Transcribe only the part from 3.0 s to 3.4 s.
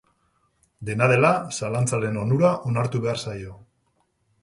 behar